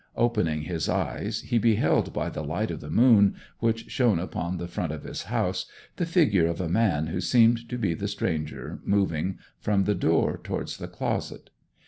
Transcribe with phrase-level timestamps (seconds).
[0.15, 4.67] Opening his eyes, he beheld by the light of the moon, which shone upon the
[4.67, 8.79] front of his house, the figure of a man who seemed to be the stranger
[8.83, 11.51] moving from the door towards the closet.